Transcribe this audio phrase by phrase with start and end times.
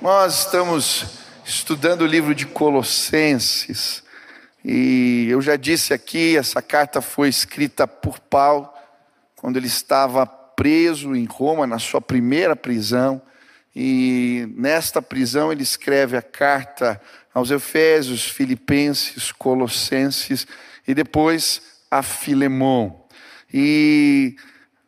[0.00, 1.04] Nós estamos
[1.44, 4.02] estudando o livro de Colossenses
[4.64, 8.66] e eu já disse aqui, essa carta foi escrita por Paulo
[9.36, 13.20] quando ele estava preso em Roma, na sua primeira prisão,
[13.76, 16.98] e nesta prisão ele escreve a carta
[17.34, 20.46] aos Efésios, Filipenses, Colossenses
[20.88, 21.60] e depois
[21.90, 23.04] a Filemão.
[23.52, 24.34] E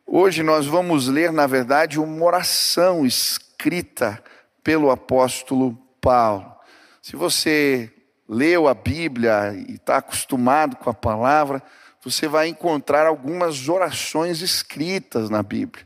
[0.07, 4.19] hoje nós vamos ler, na verdade, uma oração escrita
[4.63, 6.53] pelo apóstolo Paulo.
[7.01, 7.91] Se você
[8.27, 11.61] leu a Bíblia e está acostumado com a palavra,
[12.03, 15.85] você vai encontrar algumas orações escritas na Bíblia.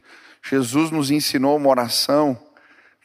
[0.49, 2.37] Jesus nos ensinou uma oração,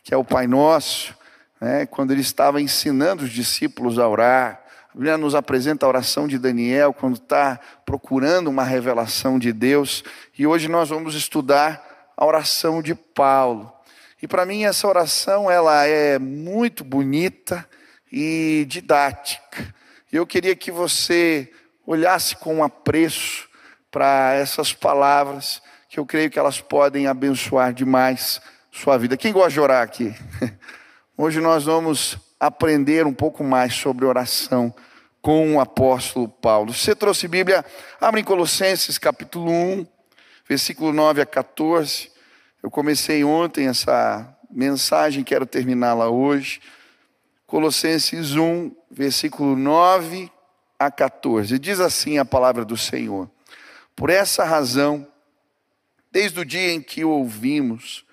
[0.05, 1.15] que é o Pai Nosso,
[1.61, 4.63] né, quando ele estava ensinando os discípulos a orar.
[4.91, 10.05] A Bíblia nos apresenta a oração de Daniel, quando está procurando uma revelação de Deus.
[10.39, 13.73] E hoje nós vamos estudar a oração de Paulo.
[14.23, 17.69] E para mim essa oração ela é muito bonita
[18.11, 19.75] e didática.
[20.13, 21.53] Eu queria que você
[21.85, 23.49] olhasse com apreço
[23.91, 29.17] para essas palavras, que eu creio que elas podem abençoar demais sua vida.
[29.17, 30.15] Quem gosta de orar aqui?
[31.19, 34.73] Hoje nós vamos aprender um pouco mais sobre oração
[35.21, 36.73] com o apóstolo Paulo.
[36.73, 37.65] Você trouxe Bíblia?
[38.01, 39.87] Abre em Colossenses capítulo 1,
[40.49, 42.12] versículo 9 a 14.
[42.63, 46.61] Eu comecei ontem essa mensagem, quero terminá-la hoje.
[47.45, 50.31] Colossenses 1, versículo 9
[50.79, 51.59] a 14.
[51.59, 53.29] Diz assim a palavra do Senhor:
[53.97, 55.05] Por essa razão,
[56.13, 58.07] desde o dia em que o ouvimos,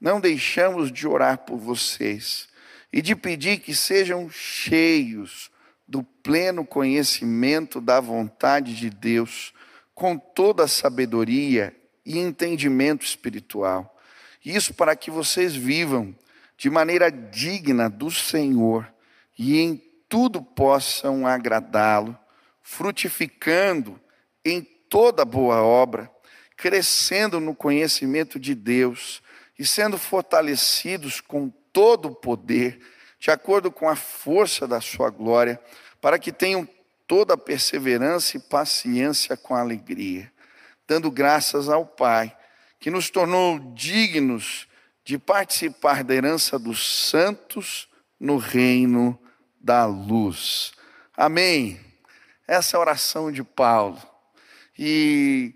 [0.00, 2.48] não deixamos de orar por vocês
[2.92, 5.48] e de pedir que sejam cheios
[5.86, 9.54] do pleno conhecimento da vontade de Deus,
[9.94, 11.72] com toda a sabedoria
[12.04, 13.91] e entendimento espiritual
[14.44, 16.14] isso para que vocês vivam
[16.56, 18.92] de maneira digna do Senhor
[19.38, 22.18] e em tudo possam agradá-lo,
[22.60, 24.00] frutificando
[24.44, 26.10] em toda boa obra,
[26.56, 29.22] crescendo no conhecimento de Deus
[29.58, 32.80] e sendo fortalecidos com todo o poder,
[33.18, 35.58] de acordo com a força da sua glória,
[36.00, 36.68] para que tenham
[37.06, 40.30] toda a perseverança e paciência com alegria,
[40.86, 42.36] dando graças ao Pai
[42.82, 44.66] que nos tornou dignos
[45.04, 47.88] de participar da herança dos santos
[48.18, 49.16] no reino
[49.60, 50.72] da luz.
[51.16, 51.78] Amém.
[52.44, 54.02] Essa é a oração de Paulo.
[54.76, 55.54] E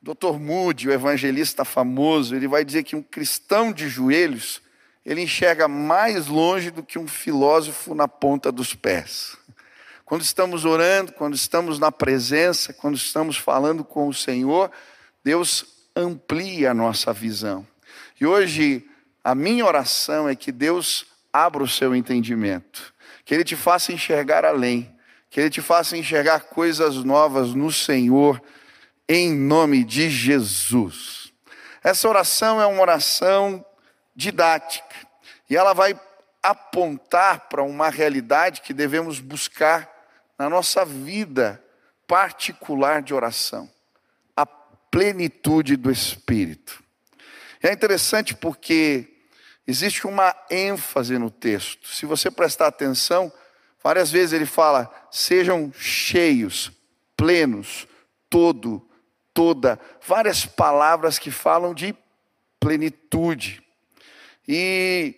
[0.00, 0.38] Dr.
[0.38, 4.62] Moody, o evangelista famoso, ele vai dizer que um cristão de joelhos,
[5.04, 9.36] ele enxerga mais longe do que um filósofo na ponta dos pés.
[10.04, 14.70] Quando estamos orando, quando estamos na presença, quando estamos falando com o Senhor,
[15.24, 17.66] Deus amplie a nossa visão.
[18.20, 18.88] E hoje,
[19.22, 22.92] a minha oração é que Deus abra o seu entendimento,
[23.24, 24.94] que Ele te faça enxergar além,
[25.30, 28.42] que Ele te faça enxergar coisas novas no Senhor,
[29.08, 31.32] em nome de Jesus.
[31.82, 33.64] Essa oração é uma oração
[34.14, 34.94] didática,
[35.48, 35.98] e ela vai
[36.42, 39.90] apontar para uma realidade que devemos buscar
[40.38, 41.62] na nossa vida
[42.06, 43.71] particular de oração
[44.92, 46.84] plenitude do Espírito.
[47.62, 49.08] É interessante porque
[49.66, 51.88] existe uma ênfase no texto.
[51.88, 53.32] Se você prestar atenção,
[53.82, 56.70] várias vezes ele fala: sejam cheios,
[57.16, 57.88] plenos,
[58.28, 58.86] todo,
[59.32, 59.80] toda.
[60.06, 61.94] Várias palavras que falam de
[62.60, 63.62] plenitude.
[64.46, 65.16] E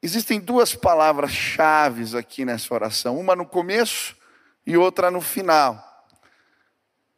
[0.00, 4.16] existem duas palavras-chave aqui nessa oração: uma no começo
[4.66, 5.91] e outra no final.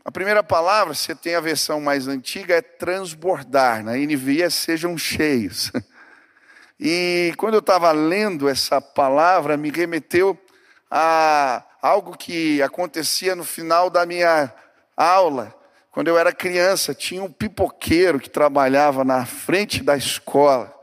[0.04, 3.82] A primeira palavra, você tem a versão mais antiga, é transbordar.
[3.82, 5.72] Na NVI é sejam cheios.
[6.86, 10.36] E quando eu estava lendo essa palavra, me remeteu
[10.90, 14.52] a algo que acontecia no final da minha
[14.96, 15.54] aula.
[15.92, 20.74] Quando eu era criança, tinha um pipoqueiro que trabalhava na frente da escola.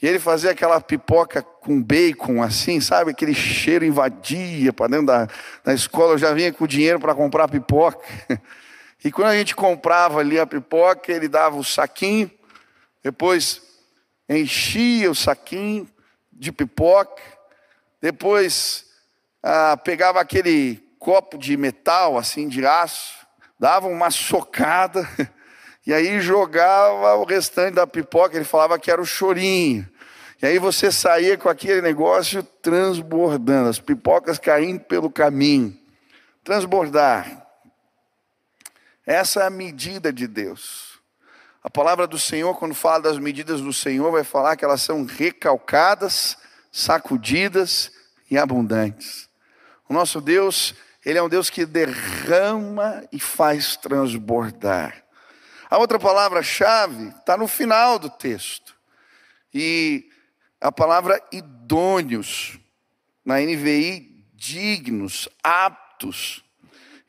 [0.00, 3.10] E ele fazia aquela pipoca com bacon, assim, sabe?
[3.10, 5.28] Aquele cheiro invadia para dentro da,
[5.64, 6.12] da escola.
[6.12, 8.06] Eu já vinha com dinheiro para comprar pipoca.
[9.04, 12.28] E quando a gente comprava ali a pipoca, ele dava o saquinho,
[13.04, 13.62] depois
[14.28, 15.88] enchia o saquinho
[16.32, 17.22] de pipoca,
[18.00, 18.86] depois
[19.42, 23.14] ah, pegava aquele copo de metal, assim, de aço,
[23.60, 25.08] dava uma socada,
[25.86, 29.88] e aí jogava o restante da pipoca, ele falava que era o chorinho.
[30.42, 35.78] E aí você saía com aquele negócio transbordando, as pipocas caindo pelo caminho.
[36.42, 37.46] Transbordar.
[39.06, 40.98] Essa é a medida de Deus.
[41.62, 45.04] A palavra do Senhor, quando fala das medidas do Senhor, vai falar que elas são
[45.04, 46.36] recalcadas,
[46.72, 47.92] sacudidas
[48.28, 49.28] e abundantes.
[49.88, 50.74] O nosso Deus,
[51.04, 55.05] Ele é um Deus que derrama e faz transbordar.
[55.76, 58.74] A outra palavra-chave está no final do texto.
[59.52, 60.08] E
[60.58, 62.58] a palavra idôneos,
[63.22, 66.42] na NVI, dignos, aptos.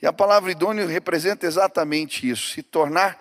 [0.02, 3.18] E a palavra idôneo representa exatamente isso: se tornar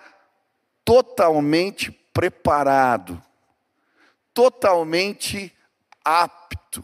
[0.83, 3.23] totalmente preparado,
[4.33, 5.55] totalmente
[6.03, 6.83] apto.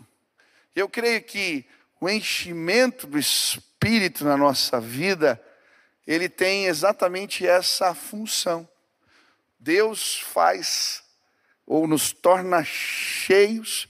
[0.73, 1.65] Eu creio que
[1.99, 5.43] o enchimento do Espírito na nossa vida,
[6.05, 8.67] ele tem exatamente essa função.
[9.59, 11.03] Deus faz
[11.65, 13.87] ou nos torna cheios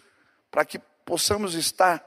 [0.51, 2.03] para que possamos estar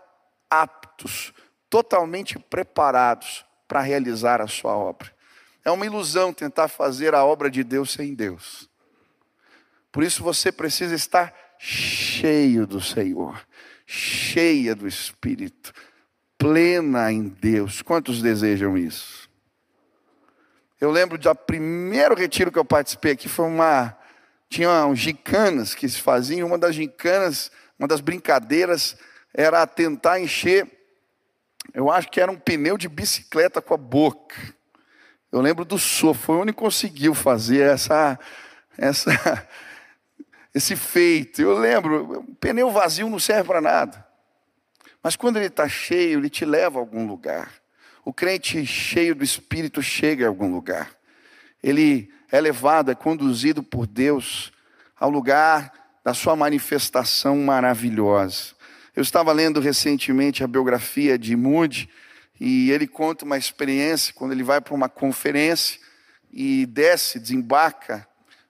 [0.48, 1.32] aptos,
[1.68, 5.12] totalmente preparados para realizar a sua obra.
[5.64, 8.70] É uma ilusão tentar fazer a obra de Deus sem Deus.
[9.90, 13.44] Por isso você precisa estar cheio do Senhor,
[13.84, 15.72] cheia do Espírito,
[16.38, 17.82] plena em Deus.
[17.82, 19.25] Quantos desejam isso?
[20.80, 23.96] Eu lembro do primeiro retiro que eu participei aqui, foi uma.
[24.48, 28.96] Tinha gicanas que se faziam, uma das gicanas, uma das brincadeiras
[29.34, 30.66] era tentar encher,
[31.74, 34.36] eu acho que era um pneu de bicicleta com a boca.
[35.30, 38.18] Eu lembro do sofro, foi o único que conseguiu fazer essa,
[38.78, 39.10] essa,
[40.54, 41.42] esse feito.
[41.42, 44.06] Eu lembro, um pneu vazio não serve para nada.
[45.02, 47.52] Mas quando ele está cheio, ele te leva a algum lugar.
[48.06, 50.92] O crente cheio do Espírito chega a algum lugar.
[51.60, 54.52] Ele é levado, é conduzido por Deus
[54.94, 55.72] ao lugar
[56.04, 58.54] da sua manifestação maravilhosa.
[58.94, 61.90] Eu estava lendo recentemente a biografia de Moody
[62.38, 65.80] e ele conta uma experiência quando ele vai para uma conferência
[66.32, 68.06] e desce, desembarca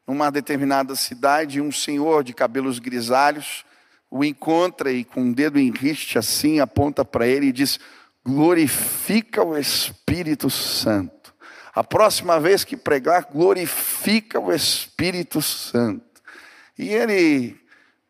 [0.06, 3.64] numa determinada cidade, um senhor de cabelos grisalhos
[4.10, 7.78] o encontra e com um dedo em riste assim aponta para ele e diz:
[8.26, 11.32] glorifica o Espírito Santo.
[11.72, 16.22] A próxima vez que pregar, glorifica o Espírito Santo.
[16.76, 17.56] E ele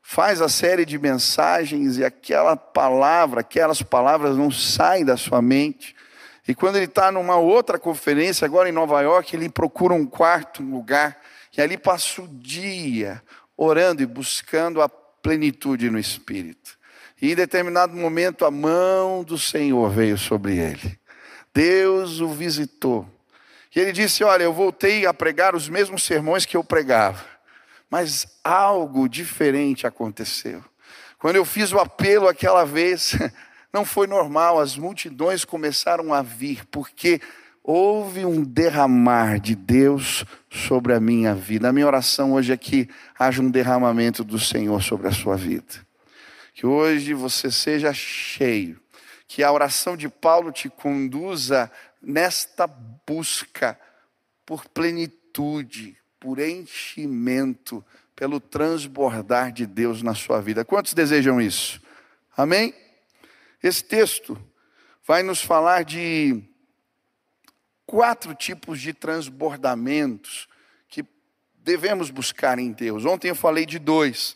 [0.01, 5.95] faz a série de mensagens e aquela palavra, aquelas palavras não saem da sua mente.
[6.49, 10.63] E quando ele está numa outra conferência, agora em Nova York, ele procura um quarto,
[10.63, 11.21] um lugar,
[11.57, 13.21] e ali passa o dia
[13.57, 16.76] orando e buscando a plenitude no Espírito.
[17.21, 20.99] E em determinado momento a mão do Senhor veio sobre ele.
[21.55, 23.07] Deus o visitou.
[23.75, 27.37] E ele disse: Olha, eu voltei a pregar os mesmos sermões que eu pregava
[27.91, 30.65] mas algo diferente aconteceu.
[31.19, 33.17] Quando eu fiz o apelo aquela vez,
[33.73, 37.21] não foi normal, as multidões começaram a vir, porque
[37.63, 41.69] houve um derramar de Deus sobre a minha vida.
[41.69, 42.89] A minha oração hoje é que
[43.19, 45.86] haja um derramamento do Senhor sobre a sua vida.
[46.57, 48.81] Que hoje você seja cheio,
[49.29, 51.71] que a oração de Paulo te conduza
[52.01, 53.79] nesta busca
[54.47, 57.85] por plenitude, por enchimento,
[58.17, 60.65] pelo transbordar de Deus na sua vida.
[60.65, 61.79] Quantos desejam isso?
[62.35, 62.75] Amém?
[63.63, 64.43] Esse texto
[65.07, 66.43] vai nos falar de
[67.85, 70.49] quatro tipos de transbordamentos
[70.89, 71.05] que
[71.57, 73.05] devemos buscar em Deus.
[73.05, 74.35] Ontem eu falei de dois.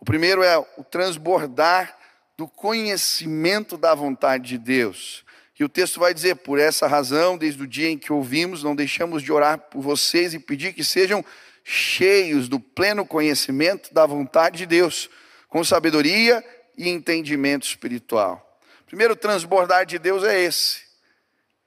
[0.00, 1.96] O primeiro é o transbordar
[2.36, 5.24] do conhecimento da vontade de Deus.
[5.58, 8.76] E o texto vai dizer: por essa razão, desde o dia em que ouvimos, não
[8.76, 11.24] deixamos de orar por vocês e pedir que sejam
[11.64, 15.10] cheios do pleno conhecimento da vontade de Deus,
[15.48, 16.44] com sabedoria
[16.76, 18.44] e entendimento espiritual.
[18.86, 20.82] Primeiro transbordar de Deus é esse.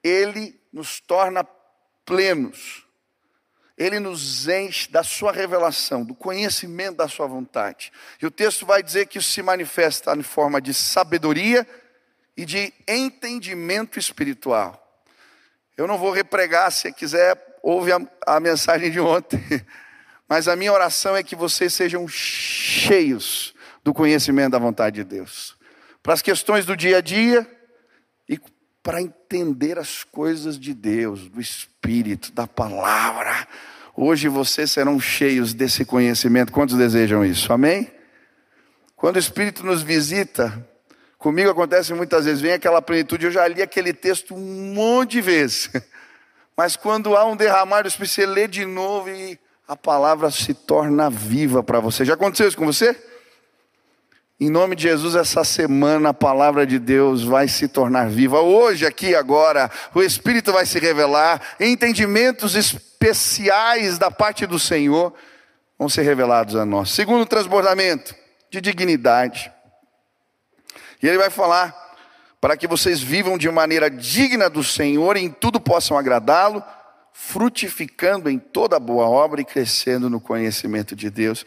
[0.04, 1.44] Ele nos torna
[2.06, 2.86] plenos.
[3.82, 7.92] Ele nos enche da sua revelação, do conhecimento da sua vontade.
[8.22, 11.68] E o texto vai dizer que isso se manifesta em forma de sabedoria
[12.38, 15.04] e de entendimento espiritual.
[15.76, 19.42] Eu não vou repregar, se quiser, ouve a, a mensagem de ontem.
[20.30, 25.58] Mas a minha oração é que vocês sejam cheios do conhecimento da vontade de Deus.
[26.04, 27.50] Para as questões do dia a dia
[28.30, 28.40] e
[28.84, 33.48] para entender as coisas de Deus, do Espírito, da palavra.
[33.96, 36.52] Hoje vocês serão cheios desse conhecimento.
[36.52, 37.52] Quantos desejam isso?
[37.54, 37.92] Amém?
[38.96, 40.68] Quando o Espírito nos visita,
[41.22, 45.22] Comigo acontece muitas vezes, vem aquela plenitude, eu já li aquele texto um monte de
[45.22, 45.70] vezes.
[46.58, 50.56] Mas quando há um derramar do Espírito, você lê de novo e a palavra se
[50.56, 52.04] torna viva para você.
[52.04, 53.00] Já aconteceu isso com você?
[54.44, 58.42] Em nome de Jesus, essa semana a palavra de Deus vai se tornar viva.
[58.42, 65.14] Hoje, aqui, agora, o Espírito vai se revelar, entendimentos especiais da parte do Senhor
[65.78, 66.90] vão ser revelados a nós.
[66.90, 68.16] Segundo transbordamento,
[68.50, 69.54] de dignidade.
[71.04, 71.76] E ele vai falar
[72.42, 76.64] para que vocês vivam de maneira digna do Senhor e em tudo possam agradá-lo,
[77.14, 81.46] frutificando em toda boa obra e crescendo no conhecimento de Deus.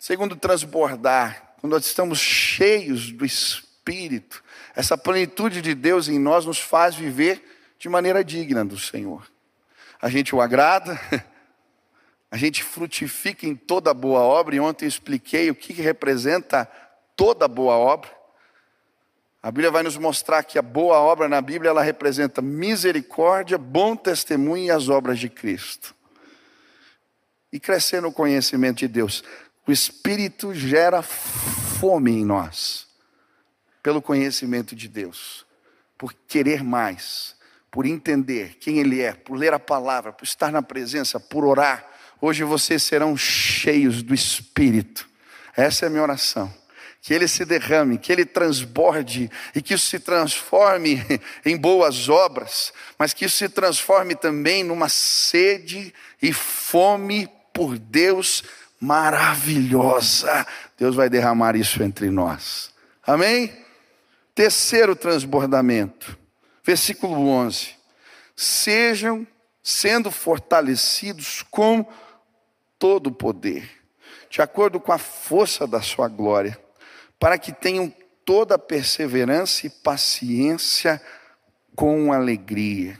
[0.00, 4.42] Segundo, transbordar, quando nós estamos cheios do Espírito,
[4.74, 7.40] essa plenitude de Deus em nós nos faz viver
[7.78, 9.30] de maneira digna do Senhor.
[10.00, 11.00] A gente o agrada,
[12.28, 16.68] a gente frutifica em toda boa obra, e ontem eu expliquei o que representa
[17.14, 18.10] toda boa obra.
[19.40, 23.94] A Bíblia vai nos mostrar que a boa obra na Bíblia ela representa misericórdia, bom
[23.94, 25.94] testemunho e as obras de Cristo.
[27.52, 29.22] E crescer no conhecimento de Deus.
[29.66, 32.86] O Espírito gera fome em nós,
[33.82, 35.46] pelo conhecimento de Deus,
[35.96, 37.36] por querer mais,
[37.70, 41.86] por entender quem Ele é, por ler a palavra, por estar na presença, por orar.
[42.20, 45.08] Hoje vocês serão cheios do Espírito.
[45.56, 46.52] Essa é a minha oração
[47.02, 51.04] que ele se derrame, que ele transborde e que isso se transforme
[51.44, 55.92] em boas obras, mas que isso se transforme também numa sede
[56.22, 58.44] e fome por Deus
[58.82, 60.44] maravilhosa.
[60.76, 62.74] Deus vai derramar isso entre nós.
[63.06, 63.52] Amém?
[64.34, 66.18] Terceiro transbordamento,
[66.64, 67.76] versículo 11:
[68.34, 69.26] Sejam
[69.62, 71.86] sendo fortalecidos com
[72.76, 73.70] todo o poder,
[74.28, 76.58] de acordo com a força da sua glória
[77.22, 77.88] para que tenham
[78.24, 81.00] toda perseverança e paciência
[81.76, 82.98] com alegria.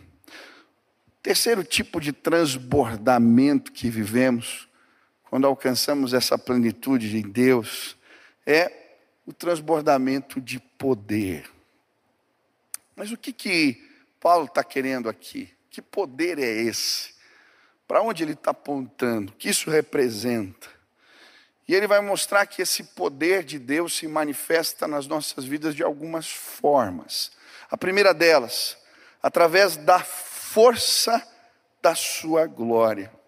[1.21, 4.69] Terceiro tipo de transbordamento que vivemos,
[5.33, 7.97] quando alcançamos essa plenitude em Deus,
[8.45, 8.71] é
[9.25, 11.51] o transbordamento de poder.
[12.95, 13.83] Mas o que, que
[14.21, 15.51] Paulo está querendo aqui?
[15.71, 17.15] Que poder é esse?
[17.89, 19.33] Para onde ele está apontando?
[19.33, 20.69] O que isso representa?
[21.67, 25.83] E ele vai mostrar que esse poder de Deus se manifesta nas nossas vidas de
[25.83, 27.33] algumas formas.
[27.71, 28.77] A primeira delas,
[29.23, 31.27] através da força
[31.81, 33.22] da sua glória.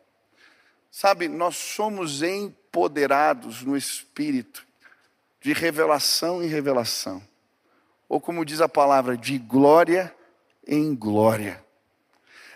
[0.97, 4.65] Sabe, nós somos empoderados no Espírito,
[5.41, 7.21] de revelação em revelação.
[8.09, 10.15] Ou como diz a palavra, de glória
[10.65, 11.61] em glória.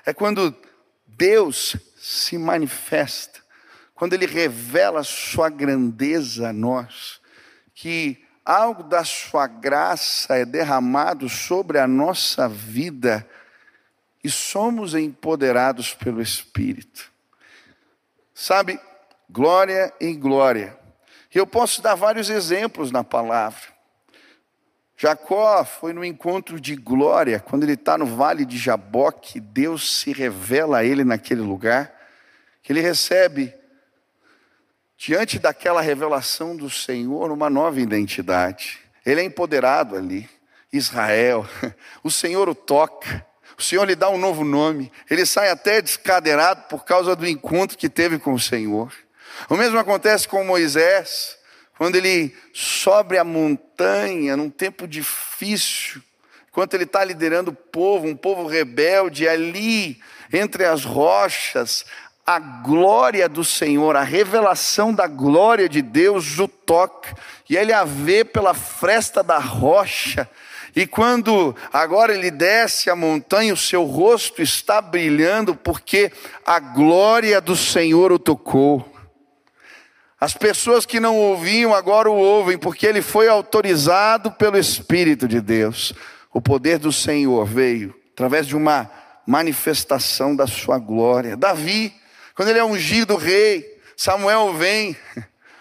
[0.07, 0.55] É quando
[1.05, 3.41] Deus se manifesta
[3.93, 7.21] quando Ele revela Sua grandeza a nós,
[7.75, 13.29] que algo da Sua graça é derramado sobre a nossa vida
[14.23, 17.18] e somos empoderados pelo Espírito.
[18.41, 18.79] Sabe,
[19.29, 20.79] glória em glória.
[21.35, 23.67] Eu posso dar vários exemplos na palavra.
[24.97, 30.13] Jacó foi no encontro de glória, quando ele está no vale de Jaboque, Deus se
[30.13, 31.93] revela a ele naquele lugar,
[32.63, 33.53] que ele recebe
[34.97, 38.79] diante daquela revelação do Senhor, uma nova identidade.
[39.05, 40.31] Ele é empoderado ali.
[40.73, 41.45] Israel,
[42.05, 43.27] o Senhor o toca,
[43.59, 47.77] o Senhor lhe dá um novo nome, ele sai até descadeirado por causa do encontro
[47.77, 48.93] que teve com o Senhor.
[49.51, 51.37] O mesmo acontece com Moisés,
[51.77, 56.01] quando ele sobe a montanha num tempo difícil,
[56.49, 60.01] enquanto ele está liderando o povo, um povo rebelde, ali
[60.33, 61.85] entre as rochas,
[62.25, 67.13] a glória do Senhor, a revelação da glória de Deus o toca,
[67.49, 70.29] e ele a vê pela fresta da rocha,
[70.75, 76.13] e quando agora ele desce a montanha, o seu rosto está brilhando, porque
[76.45, 78.95] a glória do Senhor o tocou.
[80.21, 85.41] As pessoas que não ouviam agora o ouvem, porque ele foi autorizado pelo Espírito de
[85.41, 85.93] Deus.
[86.33, 88.91] O poder do Senhor veio através de uma
[89.25, 91.37] manifestação da sua glória.
[91.37, 91.95] Davi,
[92.35, 94.97] quando ele é ungido rei, Samuel vem.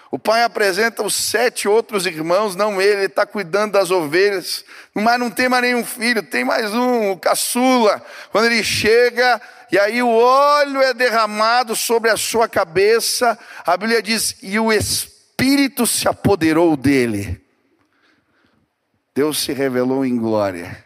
[0.09, 4.63] O pai apresenta os sete outros irmãos, não ele, ele está cuidando das ovelhas.
[4.93, 8.03] Mas não tem mais nenhum filho, tem mais um, o caçula.
[8.31, 14.01] Quando ele chega, e aí o óleo é derramado sobre a sua cabeça, a Bíblia
[14.01, 17.43] diz: e o Espírito se apoderou dele.
[19.13, 20.85] Deus se revelou em glória.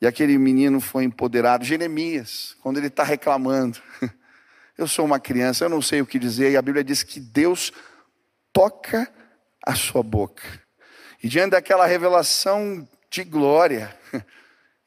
[0.00, 1.64] E aquele menino foi empoderado.
[1.64, 3.78] Jeremias, quando ele está reclamando.
[4.76, 7.20] Eu sou uma criança, eu não sei o que dizer, e a Bíblia diz que
[7.20, 7.72] Deus
[8.54, 9.12] toca
[9.66, 10.42] a sua boca.
[11.22, 13.94] E diante daquela revelação de glória,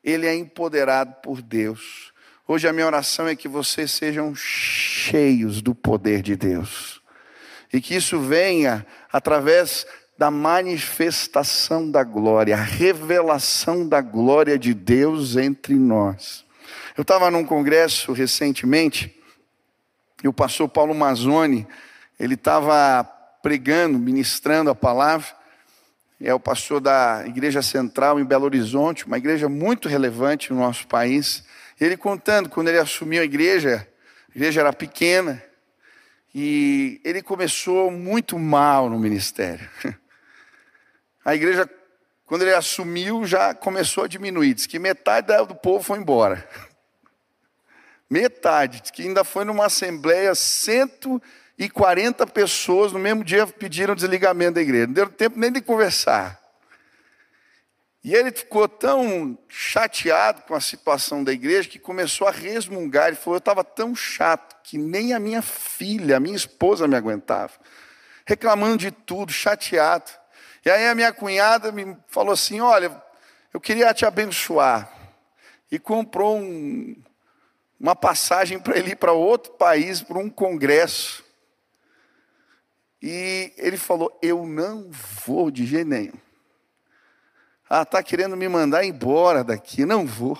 [0.01, 2.13] ele é empoderado por Deus.
[2.47, 7.01] Hoje a minha oração é que vocês sejam cheios do poder de Deus.
[7.73, 9.85] E que isso venha através
[10.17, 16.45] da manifestação da glória, a revelação da glória de Deus entre nós.
[16.95, 19.13] Eu estava num congresso recentemente
[20.23, 21.67] e o pastor Paulo Mazzoni,
[22.19, 23.16] ele estava
[23.47, 25.25] pregando, ministrando a palavra,
[26.19, 30.85] é o pastor da Igreja Central em Belo Horizonte, uma igreja muito relevante no nosso
[30.85, 31.45] país.
[31.79, 33.87] Ele contando, quando ele assumiu a igreja,
[34.27, 35.41] a igreja era pequena,
[36.35, 39.69] e ele começou muito mal no ministério.
[41.23, 41.69] A igreja,
[42.25, 44.55] quando ele assumiu, já começou a diminuir.
[44.55, 46.47] Diz que metade do povo foi embora.
[48.09, 48.81] Metade.
[48.81, 50.33] Diz que ainda foi numa assembleia,
[51.59, 54.87] 140 pessoas no mesmo dia pediram desligamento da igreja.
[54.87, 56.39] Não deu tempo nem de conversar.
[58.03, 63.07] E ele ficou tão chateado com a situação da igreja que começou a resmungar.
[63.07, 66.95] Ele falou: Eu estava tão chato que nem a minha filha, a minha esposa me
[66.95, 67.51] aguentava.
[68.25, 70.09] Reclamando de tudo, chateado.
[70.63, 72.95] E aí a minha cunhada me falou assim: Olha,
[73.53, 74.89] eu queria te abençoar.
[75.69, 76.95] E comprou um,
[77.77, 81.26] uma passagem para ele ir para outro país, para um congresso.
[83.01, 84.89] E ele falou: Eu não
[85.25, 86.13] vou de jeito nenhum.
[87.69, 90.37] Ah, está querendo me mandar embora daqui, não vou.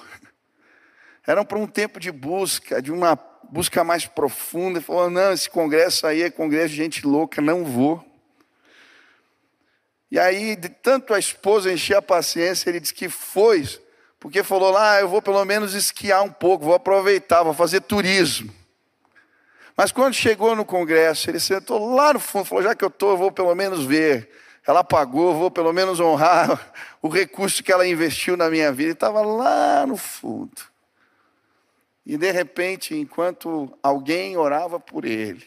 [1.28, 3.16] Eram para um tempo de busca, de uma
[3.50, 4.80] busca mais profunda.
[4.80, 8.04] Ele falou: não, esse congresso aí é congresso de gente louca, não vou.
[10.10, 13.68] E aí, de tanto a esposa encher a paciência, ele disse que foi,
[14.20, 17.82] porque falou lá: ah, eu vou pelo menos esquiar um pouco, vou aproveitar, vou fazer
[17.82, 18.54] turismo.
[19.78, 23.16] Mas quando chegou no congresso, ele sentou lá no fundo, falou: já que eu estou,
[23.16, 24.28] vou pelo menos ver
[24.68, 28.92] ela pagou, vou pelo menos honrar o recurso que ela investiu na minha vida.
[28.92, 30.62] Estava lá no fundo.
[32.06, 35.46] E de repente, enquanto alguém orava por ele,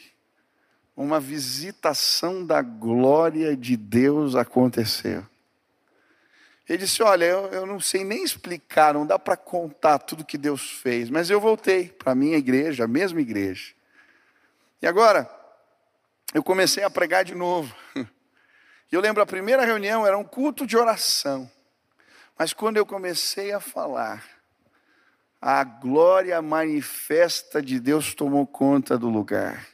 [0.96, 5.26] uma visitação da glória de Deus aconteceu.
[6.66, 10.38] Ele disse: Olha, eu, eu não sei nem explicar, não dá para contar tudo que
[10.38, 13.74] Deus fez, mas eu voltei para a minha igreja, a mesma igreja.
[14.80, 15.30] E agora,
[16.32, 17.74] eu comecei a pregar de novo.
[18.92, 21.48] E eu lembro a primeira reunião era um culto de oração.
[22.36, 24.24] Mas quando eu comecei a falar,
[25.40, 29.64] a glória manifesta de Deus tomou conta do lugar.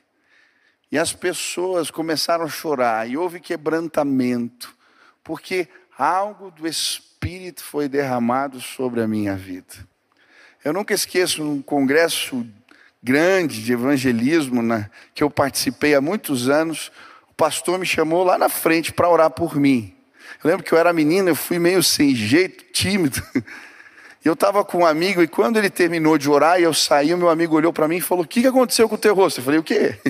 [0.92, 4.76] E as pessoas começaram a chorar, e houve quebrantamento,
[5.24, 5.66] porque
[5.96, 9.74] algo do Espírito foi derramado sobre a minha vida.
[10.62, 12.46] Eu nunca esqueço um congresso
[13.06, 16.90] grande de evangelismo né, que eu participei há muitos anos
[17.36, 19.94] pastor me chamou lá na frente para orar por mim.
[20.42, 23.22] Eu lembro que eu era menino, eu fui meio sem jeito, tímido.
[24.24, 27.14] E eu estava com um amigo, e quando ele terminou de orar e eu saí,
[27.14, 29.14] o meu amigo olhou para mim e falou: O que, que aconteceu com o teu
[29.14, 29.38] rosto?
[29.38, 30.00] Eu falei: O quê?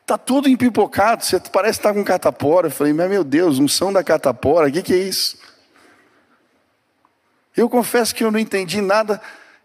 [0.00, 2.68] Está tudo empipocado, você parece estar tá com catapora.
[2.68, 5.36] Eu falei: Mas meu Deus, unção da catapora, o que, que é isso?
[7.56, 9.20] Eu confesso que eu não entendi nada.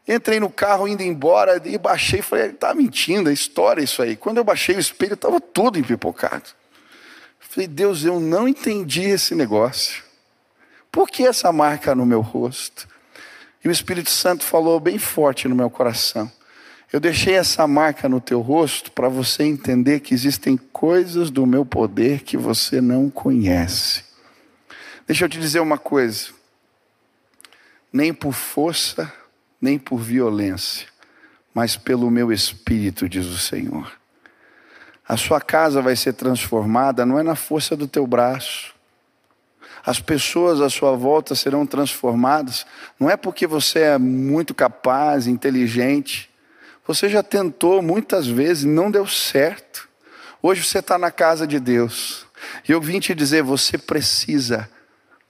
[0.07, 4.17] Entrei no carro indo embora e baixei falei, está mentindo, é história isso aí.
[4.17, 6.49] Quando eu baixei o espelho, estava todo empipocado.
[7.39, 10.03] Falei, Deus, eu não entendi esse negócio.
[10.91, 12.87] Por que essa marca no meu rosto?
[13.63, 16.31] E o Espírito Santo falou bem forte no meu coração.
[16.91, 21.65] Eu deixei essa marca no teu rosto para você entender que existem coisas do meu
[21.65, 24.03] poder que você não conhece.
[25.07, 26.29] Deixa eu te dizer uma coisa.
[27.91, 29.11] Nem por força,
[29.63, 30.85] nem por violência,
[31.53, 33.89] mas pelo meu espírito, diz o Senhor.
[35.07, 38.73] A sua casa vai ser transformada não é na força do teu braço.
[39.85, 42.65] As pessoas à sua volta serão transformadas
[42.99, 46.29] não é porque você é muito capaz, inteligente.
[46.85, 49.87] Você já tentou muitas vezes, não deu certo.
[50.41, 52.27] Hoje você está na casa de Deus.
[52.67, 54.69] E eu vim te dizer: você precisa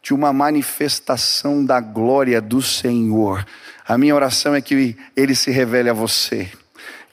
[0.02, 3.46] de uma manifestação da glória do Senhor.
[3.86, 6.50] A minha oração é que Ele se revele a você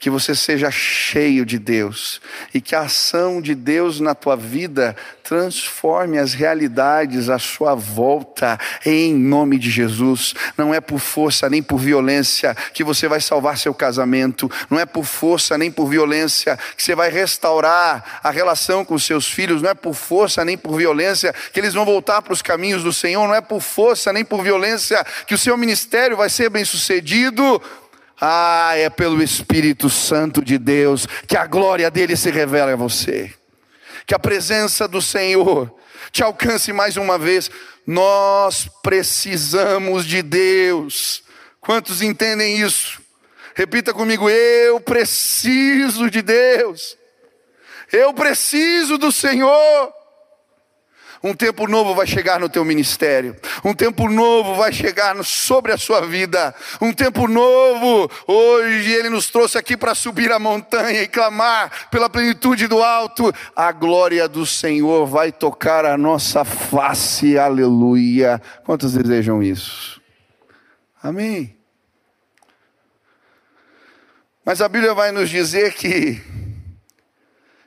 [0.01, 2.19] que você seja cheio de Deus
[2.51, 8.59] e que a ação de Deus na tua vida transforme as realidades à sua volta,
[8.83, 10.33] em nome de Jesus.
[10.57, 14.87] Não é por força nem por violência que você vai salvar seu casamento, não é
[14.87, 19.69] por força nem por violência que você vai restaurar a relação com seus filhos, não
[19.69, 23.27] é por força nem por violência que eles vão voltar para os caminhos do Senhor,
[23.27, 27.61] não é por força nem por violência que o seu ministério vai ser bem sucedido,
[28.21, 33.33] ah, é pelo Espírito Santo de Deus que a glória dele se revela a você.
[34.05, 35.73] Que a presença do Senhor
[36.11, 37.49] te alcance mais uma vez.
[37.85, 41.23] Nós precisamos de Deus.
[41.59, 43.01] Quantos entendem isso?
[43.55, 46.95] Repita comigo: eu preciso de Deus.
[47.91, 50.00] Eu preciso do Senhor.
[51.23, 53.35] Um tempo novo vai chegar no teu ministério.
[53.63, 56.53] Um tempo novo vai chegar sobre a sua vida.
[56.81, 58.09] Um tempo novo.
[58.25, 63.31] Hoje Ele nos trouxe aqui para subir a montanha e clamar pela plenitude do alto.
[63.55, 67.37] A glória do Senhor vai tocar a nossa face.
[67.37, 68.41] Aleluia.
[68.63, 70.01] Quantos desejam isso?
[71.03, 71.55] Amém.
[74.43, 76.19] Mas a Bíblia vai nos dizer que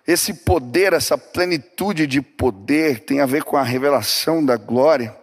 [0.06, 5.16] esse poder, essa plenitude de poder tem a ver com a revelação da glória.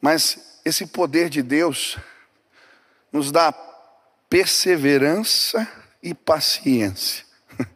[0.00, 1.98] Mas esse poder de Deus
[3.10, 3.52] nos dá
[4.30, 5.66] perseverança
[6.02, 7.24] e paciência.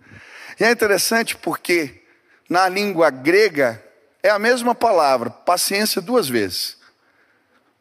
[0.59, 2.05] E é interessante porque
[2.47, 3.83] na língua grega
[4.23, 6.77] é a mesma palavra, paciência duas vezes.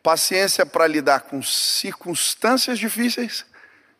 [0.01, 3.45] Paciência para lidar com circunstâncias difíceis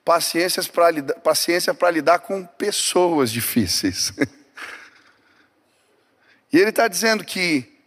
[0.03, 4.13] paciência para lidar, paciência lidar com pessoas difíceis.
[6.51, 7.77] e ele está dizendo que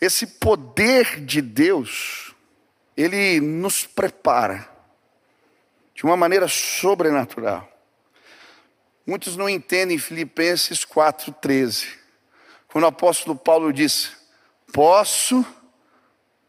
[0.00, 2.34] esse poder de Deus,
[2.96, 4.68] ele nos prepara
[5.94, 7.68] de uma maneira sobrenatural.
[9.06, 11.86] Muitos não entendem Filipenses 4,13,
[12.68, 14.12] quando o apóstolo Paulo diz:
[14.72, 15.44] Posso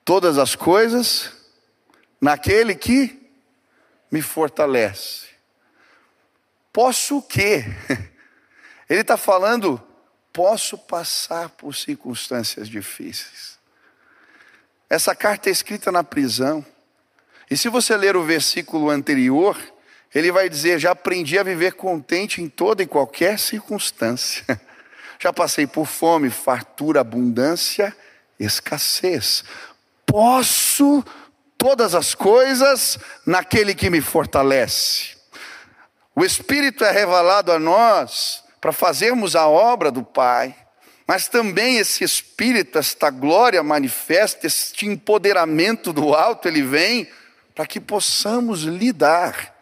[0.06, 1.32] todas as coisas
[2.20, 3.21] naquele que
[4.12, 5.28] me fortalece.
[6.74, 7.66] Posso o quê?
[8.90, 9.82] Ele está falando,
[10.34, 13.58] posso passar por circunstâncias difíceis.
[14.90, 16.66] Essa carta é escrita na prisão.
[17.50, 19.58] E se você ler o versículo anterior,
[20.14, 24.44] ele vai dizer: Já aprendi a viver contente em toda e qualquer circunstância.
[25.20, 27.96] Já passei por fome, fartura, abundância,
[28.40, 29.44] escassez.
[30.06, 31.06] Posso
[31.62, 35.12] todas as coisas naquele que me fortalece.
[36.16, 40.56] O Espírito é revelado a nós para fazermos a obra do Pai,
[41.06, 47.08] mas também esse Espírito, esta glória manifesta, este empoderamento do alto, ele vem
[47.54, 49.56] para que possamos lidar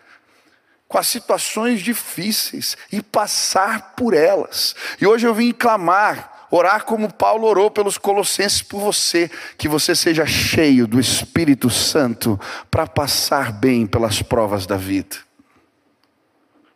[0.88, 4.74] com as situações difíceis e passar por elas.
[5.02, 9.96] E hoje eu vim clamar orar como Paulo orou pelos Colossenses por você, que você
[9.96, 15.18] seja cheio do Espírito Santo para passar bem pelas provas da vida.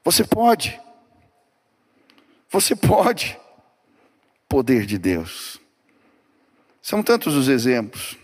[0.04, 0.80] Você pode.
[2.50, 3.40] Você pode.
[4.48, 5.60] Poder de Deus.
[6.82, 8.18] São tantos os exemplos.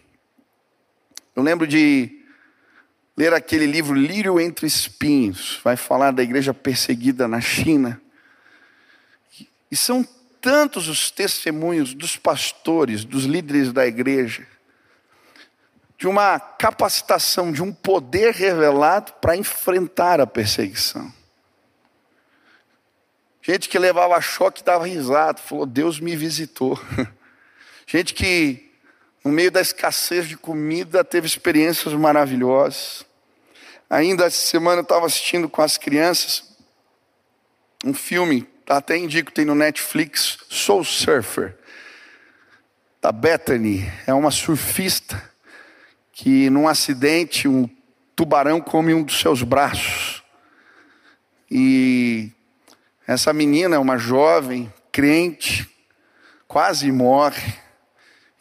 [1.36, 2.20] Eu lembro de
[3.18, 8.02] ler aquele livro Lírio entre Espinhos, vai falar da igreja perseguida na China.
[9.72, 10.08] E são
[10.42, 14.46] tantos os testemunhos dos pastores, dos líderes da igreja,
[15.98, 21.14] de uma capacitação, de um poder revelado para enfrentar a perseguição.
[23.42, 26.80] Gente que levava choque dava risada, falou: Deus me visitou.
[27.88, 28.72] Gente que,
[29.26, 33.06] no meio da escassez de comida, teve experiências maravilhosas.
[33.90, 36.56] Ainda essa semana eu estava assistindo com as crianças
[37.84, 41.58] um filme até indico, tem no Netflix, Soul Surfer,
[43.02, 43.92] da Bethany.
[44.06, 45.22] É uma surfista
[46.12, 47.68] que, num acidente, um
[48.16, 50.24] tubarão come um dos seus braços.
[51.50, 52.30] E
[53.08, 55.68] essa menina é uma jovem, crente,
[56.48, 57.54] quase morre.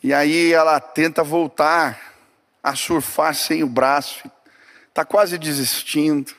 [0.03, 2.15] E aí ela tenta voltar
[2.63, 4.31] a surfar sem o braço,
[4.89, 6.35] está quase desistindo.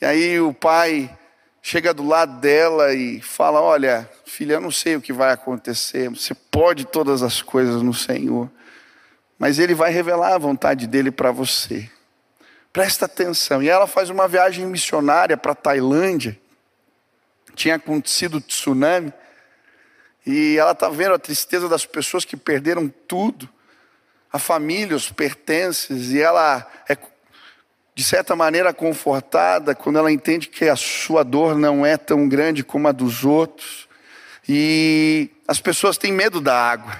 [0.00, 1.16] E aí o pai
[1.62, 6.10] chega do lado dela e fala: Olha, filha, eu não sei o que vai acontecer,
[6.10, 8.50] você pode todas as coisas no Senhor,
[9.38, 11.88] mas Ele vai revelar a vontade dele para você.
[12.72, 13.62] Presta atenção.
[13.62, 16.38] E ela faz uma viagem missionária para a Tailândia.
[17.54, 19.12] Tinha acontecido tsunami.
[20.24, 23.46] E ela está vendo a tristeza das pessoas que perderam tudo,
[24.32, 26.96] a família, os pertences, e ela é
[27.94, 32.64] de certa maneira confortada quando ela entende que a sua dor não é tão grande
[32.64, 33.88] como a dos outros.
[34.48, 36.96] E as pessoas têm medo da água.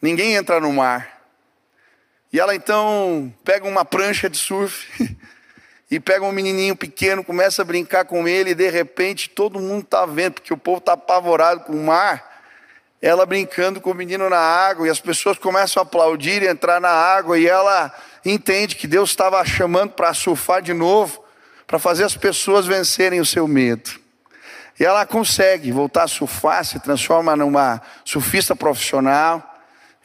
[0.00, 1.22] Ninguém entra no mar.
[2.32, 4.86] E ela então pega uma prancha de surf
[5.90, 9.84] e pega um menininho pequeno, começa a brincar com ele e de repente todo mundo
[9.84, 12.34] está vendo, porque o povo está apavorado com o mar.
[13.00, 16.80] Ela brincando com o menino na água e as pessoas começam a aplaudir e entrar
[16.80, 17.92] na água e ela
[18.30, 21.22] entende que Deus estava chamando para surfar de novo,
[21.66, 23.90] para fazer as pessoas vencerem o seu medo.
[24.78, 29.54] E ela consegue voltar a surfar, se transforma numa surfista profissional.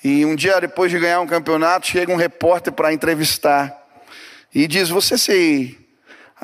[0.03, 3.77] E um dia depois de ganhar um campeonato, chega um repórter para entrevistar.
[4.53, 5.77] E diz: Você se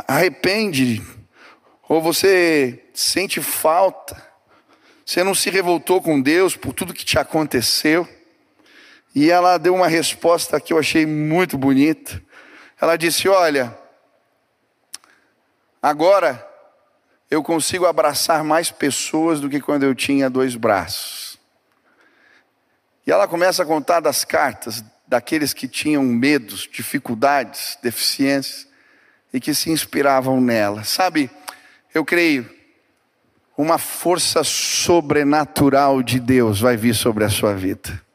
[0.08, 1.02] arrepende?
[1.88, 4.22] Ou você sente falta?
[5.06, 8.08] Você não se revoltou com Deus por tudo que te aconteceu?
[9.20, 12.22] E ela deu uma resposta que eu achei muito bonita.
[12.80, 13.76] Ela disse: Olha,
[15.82, 16.48] agora
[17.28, 21.40] eu consigo abraçar mais pessoas do que quando eu tinha dois braços.
[23.08, 28.68] E ela começa a contar das cartas daqueles que tinham medos, dificuldades, deficiências
[29.34, 30.84] e que se inspiravam nela.
[30.84, 31.28] Sabe,
[31.92, 32.48] eu creio,
[33.58, 38.06] uma força sobrenatural de Deus vai vir sobre a sua vida.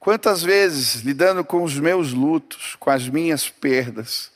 [0.00, 4.32] Quantas vezes, lidando com os meus lutos, com as minhas perdas,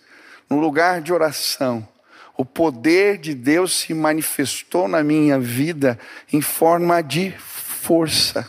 [0.48, 1.88] no lugar de oração,
[2.36, 5.98] o poder de Deus se manifestou na minha vida
[6.30, 8.46] em forma de força.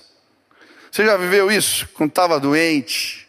[0.91, 3.25] Você já viveu isso quando estava doente,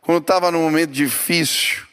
[0.00, 1.84] quando estava num momento difícil,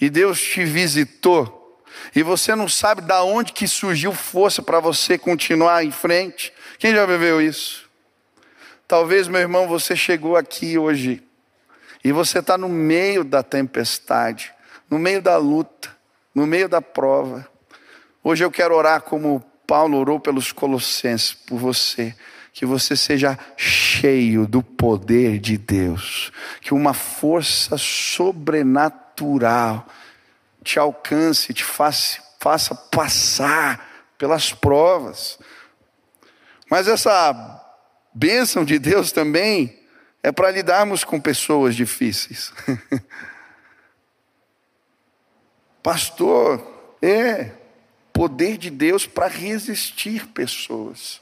[0.00, 1.84] e Deus te visitou,
[2.16, 6.50] e você não sabe da onde que surgiu força para você continuar em frente?
[6.78, 7.81] Quem já viveu isso?
[8.92, 11.22] Talvez, meu irmão, você chegou aqui hoje
[12.04, 14.52] e você está no meio da tempestade,
[14.90, 15.96] no meio da luta,
[16.34, 17.48] no meio da prova.
[18.22, 22.14] Hoje eu quero orar como Paulo orou pelos Colossenses, por você.
[22.52, 29.86] Que você seja cheio do poder de Deus, que uma força sobrenatural
[30.62, 35.38] te alcance, te faça, faça passar pelas provas.
[36.68, 37.51] Mas essa
[38.14, 39.78] bênção de Deus também
[40.22, 42.52] é para lidarmos com pessoas difíceis.
[45.82, 46.64] Pastor,
[47.02, 47.50] é
[48.12, 51.20] poder de Deus para resistir pessoas.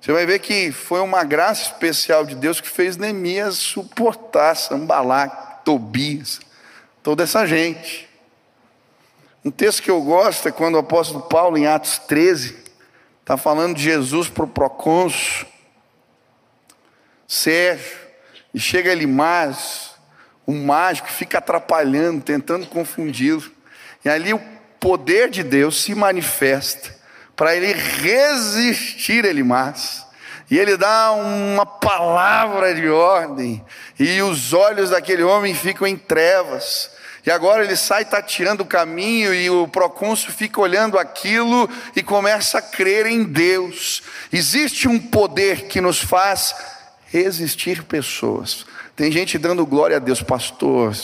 [0.00, 5.28] Você vai ver que foi uma graça especial de Deus que fez Neemias suportar Sambalá,
[5.64, 6.40] Tobias,
[7.02, 8.06] toda essa gente.
[9.42, 12.54] Um texto que eu gosto é quando o apóstolo Paulo, em Atos 13,
[13.20, 15.46] está falando de Jesus para o procônsul,
[17.44, 17.98] Sérgio,
[18.54, 19.90] e chega Elimás,
[20.46, 23.44] o mágico, fica atrapalhando, tentando confundi-lo.
[24.02, 24.40] E ali o
[24.80, 26.94] poder de Deus se manifesta
[27.36, 30.06] para ele resistir Elimás.
[30.50, 33.62] E ele dá uma palavra de ordem,
[33.98, 36.90] e os olhos daquele homem ficam em trevas.
[37.26, 42.58] E agora ele sai tateando o caminho e o procônsul fica olhando aquilo e começa
[42.58, 44.02] a crer em Deus.
[44.30, 46.54] Existe um poder que nos faz
[47.22, 48.66] resistir pessoas.
[48.96, 50.96] Tem gente dando glória a Deus, pastor.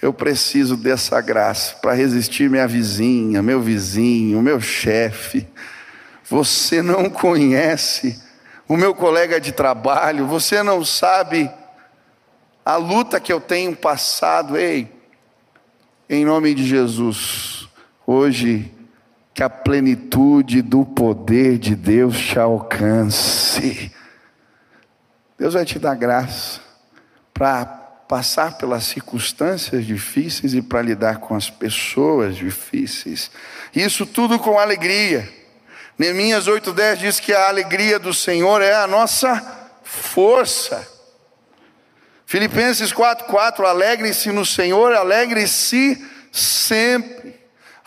[0.00, 5.46] Eu preciso dessa graça para resistir minha vizinha, meu vizinho, meu chefe.
[6.28, 8.20] Você não conhece
[8.66, 11.50] o meu colega de trabalho, você não sabe
[12.64, 14.56] a luta que eu tenho passado.
[14.56, 14.88] Ei,
[16.08, 17.68] em nome de Jesus,
[18.06, 18.72] hoje,
[19.34, 23.92] que a plenitude do poder de Deus te alcance.
[25.40, 26.60] Deus vai te dar graça
[27.32, 33.30] para passar pelas circunstâncias difíceis e para lidar com as pessoas difíceis.
[33.74, 35.26] Isso tudo com alegria.
[35.98, 40.86] Neemias 8:10 diz que a alegria do Senhor é a nossa força.
[42.26, 47.39] Filipenses 4:4 Alegre-se no Senhor, alegre-se sempre.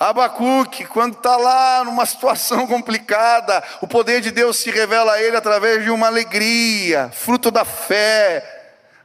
[0.09, 5.37] Abacuque, quando está lá numa situação complicada, o poder de Deus se revela a ele
[5.37, 8.43] através de uma alegria, fruto da fé,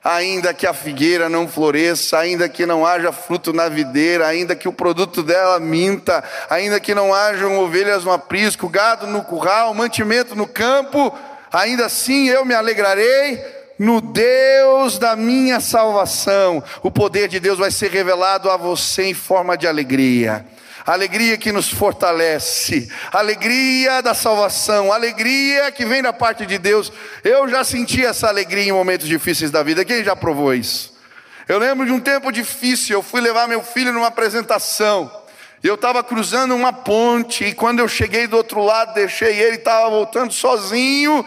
[0.02, 4.66] ainda que a figueira não floresça, ainda que não haja fruto na videira, ainda que
[4.66, 10.34] o produto dela minta, ainda que não hajam ovelhas no aprisco, gado no curral, mantimento
[10.34, 11.16] no campo,
[11.52, 13.40] ainda assim eu me alegrarei
[13.78, 16.60] no Deus da minha salvação.
[16.82, 20.44] O poder de Deus vai ser revelado a você em forma de alegria
[20.92, 26.90] alegria que nos fortalece, alegria da salvação, alegria que vem da parte de Deus.
[27.22, 29.84] Eu já senti essa alegria em momentos difíceis da vida.
[29.84, 30.96] Quem já provou isso?
[31.46, 35.10] Eu lembro de um tempo difícil, eu fui levar meu filho numa apresentação.
[35.62, 39.90] Eu estava cruzando uma ponte e quando eu cheguei do outro lado, deixei ele, estava
[39.90, 41.24] voltando sozinho.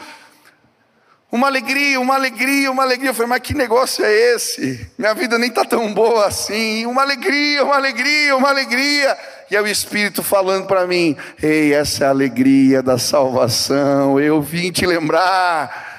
[1.31, 3.11] Uma alegria, uma alegria, uma alegria.
[3.11, 4.91] Eu falei, mas que negócio é esse?
[4.97, 6.85] Minha vida nem está tão boa assim.
[6.85, 9.17] Uma alegria, uma alegria, uma alegria.
[9.51, 14.17] E é o Espírito falando para mim: Ei, essa é a alegria da salvação.
[14.17, 15.89] Eu vim te lembrar.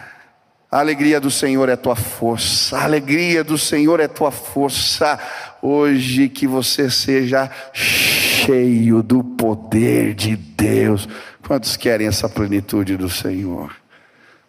[0.71, 2.79] A alegria do Senhor é tua força.
[2.79, 5.21] A alegria do Senhor é tua força.
[5.61, 11.07] Hoje que você seja cheio do poder de Deus.
[11.47, 13.77] Quantos querem essa plenitude do Senhor?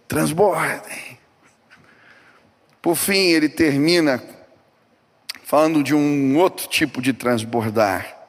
[0.08, 1.20] Transbordem.
[2.82, 4.24] Por fim, ele termina
[5.44, 8.23] falando de um outro tipo de transbordar.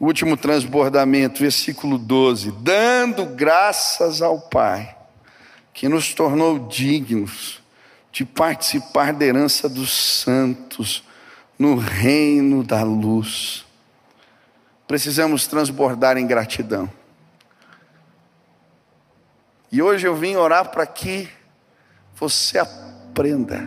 [0.00, 4.96] O último transbordamento, versículo 12: dando graças ao Pai,
[5.72, 7.60] que nos tornou dignos
[8.12, 11.02] de participar da herança dos santos
[11.58, 13.66] no reino da luz.
[14.86, 16.90] Precisamos transbordar em gratidão.
[19.70, 21.28] E hoje eu vim orar para que
[22.14, 23.60] você aprenda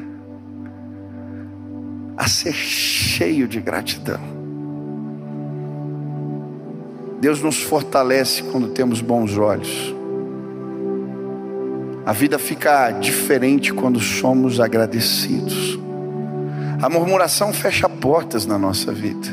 [2.17, 4.40] a ser cheio de gratidão.
[7.21, 9.95] Deus nos fortalece quando temos bons olhos.
[12.03, 15.79] A vida fica diferente quando somos agradecidos.
[16.81, 19.29] A murmuração fecha portas na nossa vida.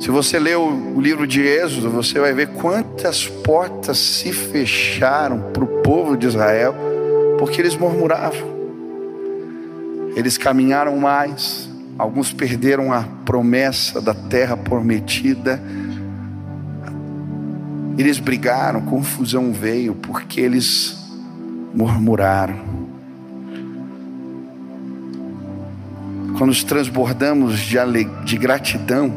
[0.00, 5.62] Se você ler o livro de Êxodo, você vai ver quantas portas se fecharam para
[5.62, 6.74] o povo de Israel,
[7.38, 8.54] porque eles murmuravam.
[10.16, 15.62] Eles caminharam mais, alguns perderam a promessa da terra prometida.
[17.96, 20.96] Eles brigaram, confusão veio, porque eles
[21.74, 22.56] murmuraram.
[26.36, 27.76] Quando nos transbordamos de,
[28.24, 29.12] de gratidão,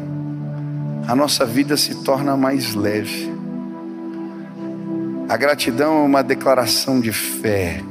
[1.06, 3.32] a nossa vida se torna mais leve.
[5.28, 7.82] A gratidão é uma declaração de fé,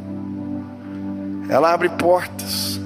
[1.49, 2.79] ela abre portas.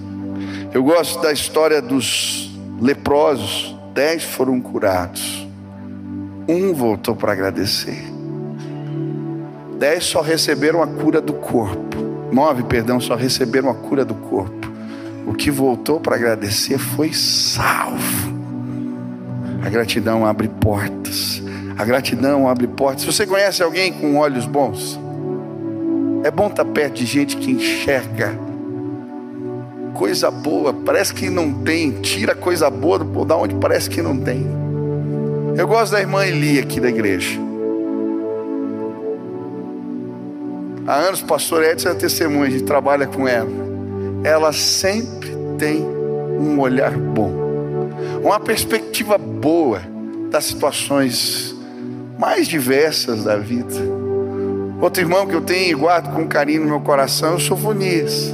[0.73, 5.47] Eu gosto da história dos leprosos: dez foram curados,
[6.53, 8.03] um voltou para agradecer.
[9.77, 11.97] Dez só receberam a cura do corpo.
[12.31, 14.71] Nove, perdão, só receberam a cura do corpo.
[15.25, 18.31] O que voltou para agradecer foi salvo.
[19.63, 21.41] A gratidão abre portas.
[21.77, 23.05] A gratidão abre portas.
[23.05, 24.99] Você conhece alguém com olhos bons,
[26.23, 28.37] é bom estar perto de gente que enxerga
[29.95, 30.73] coisa boa.
[30.73, 31.91] Parece que não tem.
[32.01, 34.61] Tira coisa boa da onde parece que não tem.
[35.57, 37.39] Eu gosto da irmã Eli aqui da igreja.
[40.87, 43.49] Há anos, pastor Edson é testemunha, a gente trabalha com ela.
[44.23, 47.31] Ela sempre tem um olhar bom,
[48.23, 49.81] uma perspectiva boa
[50.29, 51.55] das situações
[52.17, 53.75] mais diversas da vida.
[54.79, 58.33] Outro irmão que eu tenho e guardo com carinho no meu coração é o Sofonias.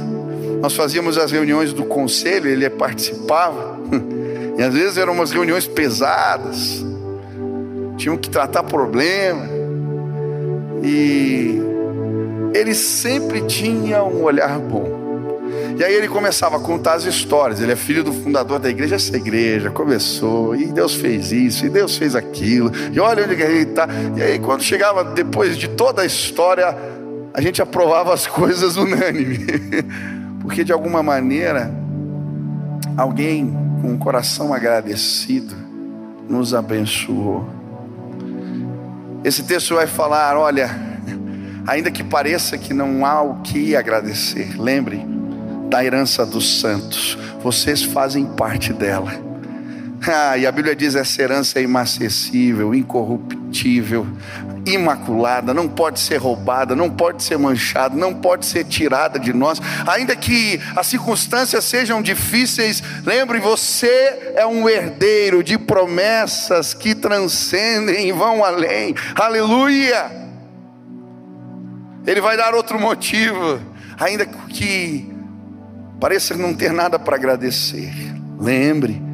[0.62, 3.78] Nós fazíamos as reuniões do conselho, ele participava,
[4.56, 6.84] e às vezes eram umas reuniões pesadas,
[7.98, 9.46] tinham que tratar problema,
[10.82, 11.60] e
[12.54, 14.96] ele sempre tinha um olhar bom.
[15.76, 17.60] E aí ele começava a contar as histórias.
[17.60, 18.96] Ele é filho do fundador da igreja.
[18.96, 22.72] Essa igreja começou, e Deus fez isso, e Deus fez aquilo.
[22.92, 23.88] E olha onde ele está.
[24.16, 26.76] E aí, quando chegava depois de toda a história,
[27.32, 29.38] a gente aprovava as coisas unânime.
[30.42, 31.70] Porque de alguma maneira,
[32.96, 35.54] alguém com um coração agradecido
[36.28, 37.57] nos abençoou.
[39.24, 40.70] Esse texto vai falar: olha
[41.66, 45.04] ainda que pareça que não há o que agradecer, lembre
[45.68, 49.12] da herança dos santos, vocês fazem parte dela.
[50.06, 53.37] Ah, e a Bíblia diz: essa herança é inacessível, incorruptível,
[54.66, 59.60] imaculada, não pode ser roubada, não pode ser manchada, não pode ser tirada de nós,
[59.86, 62.82] ainda que as circunstâncias sejam difíceis.
[63.04, 68.94] Lembre, você é um herdeiro de promessas que transcendem e vão além.
[69.14, 70.10] Aleluia!
[72.06, 73.60] Ele vai dar outro motivo,
[73.98, 75.12] ainda que
[76.00, 77.92] pareça não ter nada para agradecer.
[78.38, 79.07] Lembre,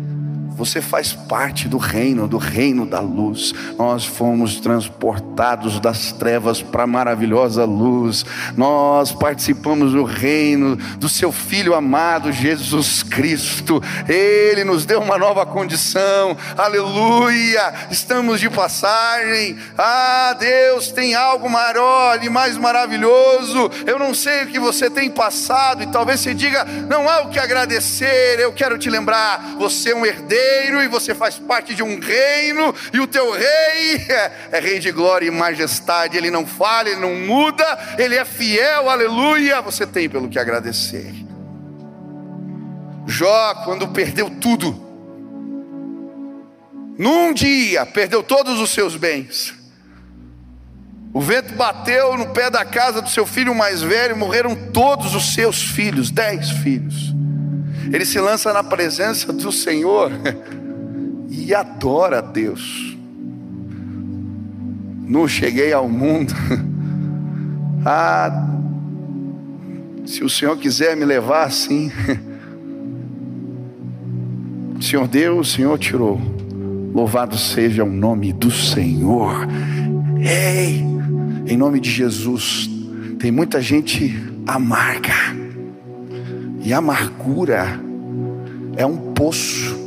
[0.54, 3.52] você faz parte do reino, do reino da luz.
[3.76, 8.24] Nós fomos transportados das trevas para a maravilhosa luz.
[8.56, 13.82] Nós participamos do reino do seu filho amado Jesus Cristo.
[14.08, 16.36] Ele nos deu uma nova condição.
[16.56, 17.74] Aleluia!
[17.90, 19.58] Estamos de passagem.
[19.76, 23.70] Ah, Deus tem algo maior e mais maravilhoso.
[23.86, 27.30] Eu não sei o que você tem passado e talvez você diga: "Não há o
[27.30, 28.38] que agradecer".
[28.38, 30.06] Eu quero te lembrar, você é um
[30.44, 34.78] herdeiro e você faz parte de um reino, e o teu rei é, é rei
[34.78, 37.64] de glória e majestade, ele não falha, ele não muda,
[37.98, 39.60] ele é fiel, aleluia.
[39.62, 41.12] Você tem pelo que agradecer.
[43.06, 44.82] Jó, quando perdeu tudo,
[46.98, 49.54] num dia perdeu todos os seus bens.
[51.12, 55.32] O vento bateu no pé da casa do seu filho mais velho, morreram todos os
[55.32, 57.13] seus filhos, dez filhos.
[57.92, 60.10] Ele se lança na presença do Senhor
[61.30, 62.96] e adora a Deus.
[65.06, 66.34] Não cheguei ao mundo.
[67.86, 68.48] Ah,
[70.06, 71.92] se o Senhor quiser me levar assim.
[74.74, 76.18] O Senhor deu, o Senhor tirou.
[76.94, 79.46] Louvado seja o nome do Senhor.
[80.18, 80.82] Ei,
[81.46, 82.70] em nome de Jesus,
[83.18, 85.43] tem muita gente amarga
[86.64, 87.78] E amargura
[88.74, 89.78] é um poço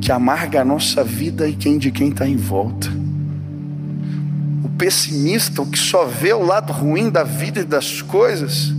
[0.00, 2.88] que amarga a nossa vida e quem de quem está em volta.
[4.64, 8.72] O pessimista, o que só vê o lado ruim da vida e das coisas,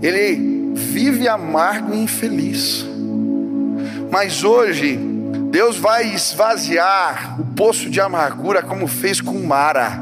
[0.00, 2.86] ele vive amargo e infeliz.
[4.12, 4.96] Mas hoje,
[5.50, 9.98] Deus vai esvaziar o poço de amargura como fez com Mara.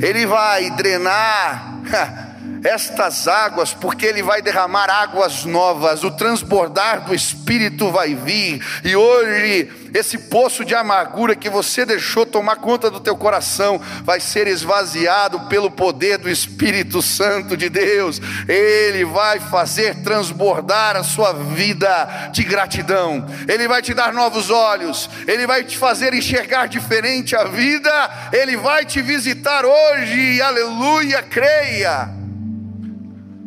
[0.00, 1.80] Ele vai drenar
[2.64, 8.96] estas águas, porque Ele vai derramar águas novas, o transbordar do Espírito vai vir, e
[8.96, 14.48] hoje esse poço de amargura que você deixou tomar conta do teu coração vai ser
[14.48, 18.20] esvaziado pelo poder do Espírito Santo de Deus.
[18.48, 23.24] Ele vai fazer transbordar a sua vida de gratidão.
[23.46, 28.30] Ele vai te dar novos olhos, ele vai te fazer enxergar diferente a vida.
[28.32, 30.42] Ele vai te visitar hoje.
[30.42, 32.23] Aleluia, creia.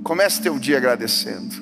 [0.08, 1.54] Comece teu dia agradecendo.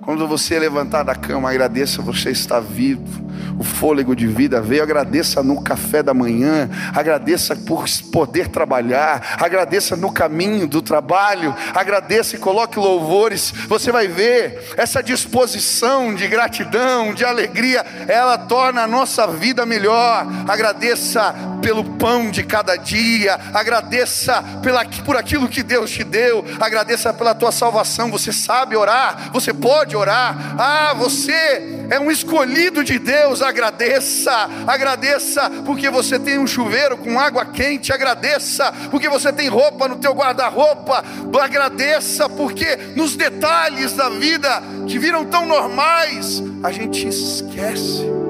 [0.00, 3.26] Quando você levantar da cama, agradeça, você está vivo.
[3.58, 9.94] O fôlego de vida veio, agradeça no café da manhã, agradeça por poder trabalhar, agradeça
[9.94, 13.52] no caminho do trabalho, agradeça e coloque louvores.
[13.68, 20.26] Você vai ver essa disposição de gratidão, de alegria, ela torna a nossa vida melhor.
[20.48, 27.12] Agradeça pelo pão de cada dia, agradeça pela, por aquilo que Deus te deu, agradeça
[27.12, 28.10] pela tua salvação.
[28.10, 30.36] Você sabe orar, você pode orar.
[30.58, 33.42] Ah, você é um escolhido de Deus.
[33.42, 37.92] Agradeça, agradeça porque você tem um chuveiro com água quente.
[37.92, 41.04] Agradeça porque você tem roupa no teu guarda-roupa.
[41.40, 48.25] Agradeça porque nos detalhes da vida que viram tão normais, a gente esquece.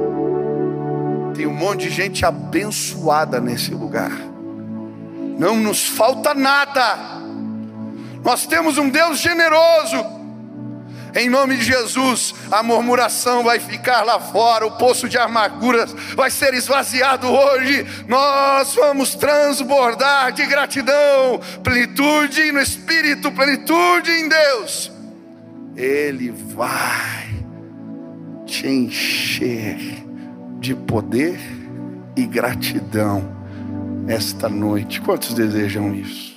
[1.37, 4.11] Tem um monte de gente abençoada nesse lugar.
[5.39, 6.97] Não nos falta nada.
[8.24, 10.16] Nós temos um Deus generoso.
[11.14, 16.30] Em nome de Jesus, a murmuração vai ficar lá fora, o poço de amarguras vai
[16.30, 17.87] ser esvaziado hoje.
[18.09, 24.91] Nós vamos transbordar de gratidão, plenitude no Espírito, plenitude em Deus.
[25.76, 27.28] Ele vai
[28.47, 30.06] te encher
[30.61, 31.39] de poder
[32.17, 33.23] e gratidão
[34.09, 35.01] esta noite.
[35.01, 36.36] Quantos desejam isso?